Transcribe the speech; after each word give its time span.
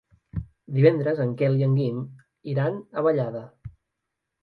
Divendres 0.77 1.21
en 1.27 1.35
Quel 1.43 1.59
i 1.61 1.67
en 1.67 1.77
Guim 1.81 2.01
iran 2.57 2.83
a 3.01 3.09
Vallada. 3.11 3.47